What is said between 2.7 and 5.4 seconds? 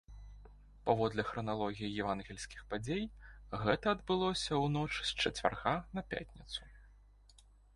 падзей гэта адбылося ў ноч з